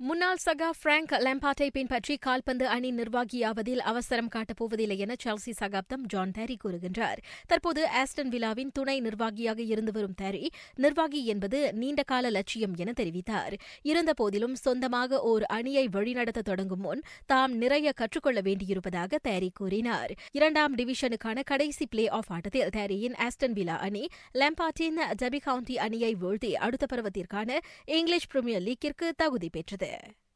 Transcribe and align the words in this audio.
முன்னாள் 0.00 0.40
சகா 0.44 0.66
பிராங்க் 0.82 1.12
லெம்பாட்டை 1.12 1.66
பின்பற்றி 1.72 2.16
கால்பந்து 2.16 2.68
அணி 2.68 2.90
நிர்வாகியாவதில் 2.92 3.80
அவசரம் 3.90 4.28
காட்டப்போவதில்லை 4.34 4.96
என 4.96 5.14
செல்சி 5.24 5.52
சகாப்தம் 5.52 6.04
ஜான் 6.06 6.30
தேரி 6.30 6.56
கூறுகின்றார். 6.64 7.20
தற்போது 7.46 7.88
ஆஸ்டன் 8.00 8.28
விழாவின் 8.28 8.70
துணை 8.72 9.00
நிர்வாகியாக 9.00 9.62
இருந்து 9.62 9.92
வரும் 9.92 10.14
தேரி 10.22 10.46
நிர்வாகி 10.74 11.24
என்பது 11.26 11.72
நீண்டகால 11.72 12.30
லட்சியம் 12.30 12.76
என 12.76 12.92
தெரிவித்தார். 13.00 13.56
இருந்தபோதிலும் 13.82 14.54
சொந்தமாக 14.54 15.20
ஓர் 15.20 15.44
அணியை 15.44 15.88
வழிநடத்த 15.88 16.42
தொடங்கும் 16.42 16.80
முன் 16.80 17.02
தாம் 17.26 17.56
நிறைய 17.56 17.92
கற்றுக்கொள்ள 17.92 18.40
வேண்டியிருப்பதாக 18.40 19.20
தேரி 19.28 19.50
கூறினார். 19.54 20.14
இரண்டாம் 20.32 20.76
டிவிஷனுக்கான 20.76 21.44
கடைசி 21.44 21.86
பிளே 21.86 22.08
ஆஃப் 22.08 22.32
ஆட்டத்தில் 22.32 22.68
தேரியின் 22.68 23.18
ஆஸ்டன் 23.26 23.52
விழா 23.52 23.78
அணி 23.78 24.06
லெம்பாட்டின் 24.34 25.02
டபி 25.22 25.40
கவுண்டி 25.40 25.78
அணியை 25.78 26.14
வீழ்த்தி 26.22 26.52
அடுத்த 26.52 26.86
பருவத்திற்கான 26.94 27.58
இங்கிலீஷ் 27.84 28.30
பிரீமியர் 28.30 28.62
லீக்கிற்கு 28.62 29.08
தகுதி 29.16 29.48
பெற்றது. 29.48 29.87
there. 29.88 30.27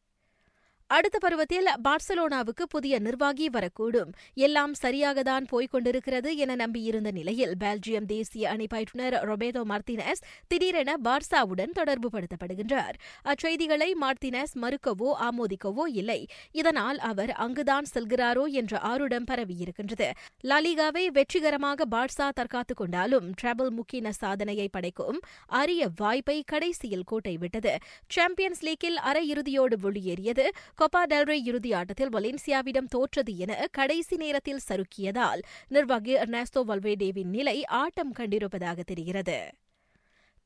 அடுத்த 0.87 1.19
பருவத்தில் 1.19 1.68
பார்சலோனாவுக்கு 1.85 2.64
புதிய 2.68 2.99
நிர்வாகி 2.99 3.49
வரக்கூடும். 3.49 4.11
எல்லாம் 4.35 4.73
சரியாகத்தான் 4.82 5.45
போய்க் 5.46 5.71
கொண்டிருக்கிறது 5.71 6.36
என 6.36 6.54
நம்பியிருந்த 6.54 7.11
நிலையில் 7.11 7.54
பெல்ஜியம் 7.61 8.04
தேசிய 8.07 8.50
அணி 8.50 8.67
பயிற்றுநர் 8.67 9.17
ரொபேதோ 9.29 9.63
மார்த்தினஸ் 9.64 10.23
திடீரென 10.49 10.96
பார்சாவுடன் 11.04 11.73
தொடர்பு 11.73 12.09
படுத்தப்படுகின்றார். 12.09 12.96
அச்செய்திகளை 13.25 13.90
மார்த்தினஸ் 14.00 14.54
மறுக்கவோ 14.61 15.11
ஆமோதிக்கவோ 15.21 15.87
இல்லை. 15.93 16.26
இதனால் 16.53 16.99
அவர் 16.99 17.31
அங்குதான் 17.31 17.85
செல்கிறாரோ 17.95 18.46
என்ற 18.46 18.79
ஆருடம் 18.79 19.29
பரவியிருக்கின்றது. 19.31 20.11
லாலிகாவை 20.45 21.07
வெற்றிகரமாக 21.07 21.85
பார்சா 21.90 22.29
தற்காத்துக் 22.35 22.76
கொண்டாலும் 22.76 23.31
டிரபிள் 23.31 23.73
முக்கின 23.73 24.09
சாதனையை 24.09 24.68
படைக்கும் 24.68 25.21
அரிய 25.46 25.89
வாய்ப்பை 25.96 26.43
கடைசியில் 26.46 27.04
கோட்டை 27.04 27.37
விட்டது 27.37 27.76
சாம்பியன்ஸ் 28.07 28.62
லீக்கில் 28.62 28.99
அரையிறுதியோடு 29.04 29.76
வெளியேறியது 29.81 30.51
கொப்பா 30.82 31.07
டெல்ரே 31.09 31.41
இறுதி 31.45 31.72
ஆட்டத்தில் 31.72 32.09
வலேன்சியாவிடம் 32.09 32.86
தோற்றது 32.89 33.37
என 33.37 33.67
கடைசி 33.73 34.17
நேரத்தில் 34.17 34.61
சறுக்கியதால் 34.69 35.43
நிர்வாகி 35.69 36.15
எர்னாஸ்டோ 36.15 36.65
வல்வேடேவின் 36.69 37.25
நிலை 37.25 37.65
ஆட்டம் 37.65 38.12
கண்டிருப்பதாக 38.19 38.81
தெரிகிறது. 38.81 39.51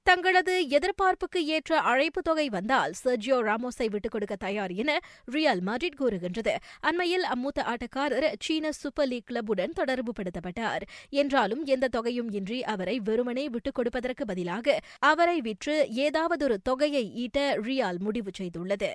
தங்களது 0.02 0.66
எதிர்பார்ப்புக்கு 0.68 1.36
ஏற்ற 1.36 1.80
அழைப்பு 1.80 2.22
தொகை 2.22 2.48
வந்தால் 2.48 2.92
சர்ஜியோ 3.04 3.38
ராமோஸை 3.42 3.90
விட்டுக் 3.90 4.10
கொடுக்க 4.10 4.36
தயார் 4.36 4.72
என 4.72 4.98
ரியல் 5.24 5.62
மாட்ரிட் 5.62 5.96
கூறுகின்றது. 5.96 6.56
அண்மையில் 6.80 7.24
அம்மூத்த 7.34 7.62
ஆட்டக்காரர் 7.62 8.32
சீன 8.38 8.72
சூப்பர் 8.72 9.08
லீக் 9.08 9.30
கிளப்புடன் 9.30 9.68
தொடர்பு 9.68 10.12
படுத்தப்பட்டார். 10.12 10.80
என்றாலும் 11.08 11.64
எந்த 11.64 11.88
தொகையும் 11.88 12.30
இன்றி 12.30 12.64
அவரை 12.64 13.00
வெறுமனே 13.00 13.48
விட்டுக் 13.48 13.74
கொடுப்பதற்கு 13.74 14.24
பதிலாக 14.24 14.78
அவரை 14.98 15.40
விற்று 15.40 15.88
ஏதாவதொரு 15.94 16.56
தொகையை 16.62 17.14
ஈட்ட 17.14 17.58
ரியால் 17.58 17.98
முடிவு 17.98 18.30
செய்துள்ளது. 18.38 18.92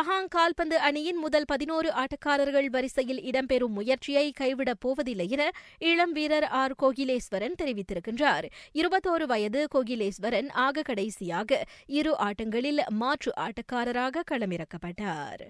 பஹாங் 0.00 0.28
கால்பந்து 0.28 0.78
அணியின் 0.78 1.16
முதல் 1.16 1.44
பதினோரு 1.46 1.92
ஆட்டக்காரர்கள் 1.92 2.66
வரிசையில் 2.66 3.20
இடம்பெறும் 3.20 3.74
முயற்சியை 3.78 4.32
கைவிடப் 4.40 4.80
போவதில்லை 4.80 5.28
என 5.28 5.50
இளம் 5.78 6.12
வீரர் 6.12 6.44
ஆர். 6.44 6.74
கோகிலேஸ்வரன் 6.82 7.58
தெரிவித்திருக்கின்றார். 7.62 8.46
இருபத்தோரு 8.74 9.26
வயது 9.26 9.68
கோகிலேஸ்வரன் 9.74 10.50
ஆக 10.50 10.82
கடைசியாக 10.82 11.64
இரு 11.86 12.16
ஆட்டங்களில் 12.18 12.80
மாற்று 12.88 13.32
ஆட்டக்காரராக 13.36 14.22
களமிறக்கப்பட்டார். 14.30 15.44